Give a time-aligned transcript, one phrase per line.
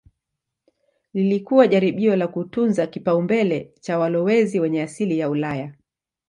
[1.13, 5.75] Lilikuwa jaribio la kutunza kipaumbele cha walowezi wenye asili ya Ulaya.